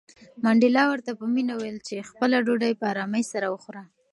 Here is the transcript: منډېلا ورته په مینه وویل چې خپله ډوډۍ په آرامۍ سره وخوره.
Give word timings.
منډېلا 0.43 0.83
ورته 0.87 1.11
په 1.19 1.25
مینه 1.33 1.53
وویل 1.55 1.77
چې 1.87 2.07
خپله 2.09 2.37
ډوډۍ 2.45 2.73
په 2.79 2.85
آرامۍ 2.93 3.23
سره 3.33 3.47
وخوره. 3.49 3.83